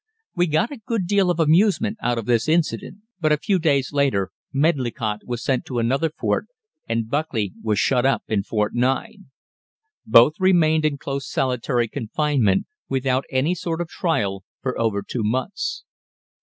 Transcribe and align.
We 0.35 0.47
got 0.47 0.71
a 0.71 0.81
good 0.83 1.05
deal 1.05 1.29
of 1.29 1.39
amusement 1.39 1.99
out 2.01 2.17
of 2.17 2.25
this 2.25 2.47
incident; 2.49 3.01
but 3.19 3.31
a 3.31 3.37
few 3.37 3.59
days 3.59 3.93
later 3.93 4.31
Medlicott 4.51 5.27
was 5.27 5.43
sent 5.43 5.63
to 5.65 5.77
another 5.77 6.09
fort 6.09 6.47
and 6.89 7.07
Buckley 7.07 7.53
was 7.61 7.77
shut 7.77 8.03
up 8.03 8.23
in 8.27 8.41
Fort 8.41 8.73
9. 8.73 9.25
Both 10.07 10.39
remained 10.39 10.85
in 10.85 10.97
close 10.97 11.29
solitary 11.29 11.87
confinement 11.87 12.65
without 12.89 13.25
any 13.29 13.53
sort 13.53 13.79
of 13.79 13.89
trial 13.89 14.43
for 14.63 14.75
over 14.79 15.03
two 15.03 15.21
months. 15.23 15.83